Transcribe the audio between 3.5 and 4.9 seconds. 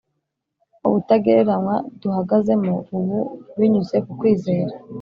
binyuze ku kwizera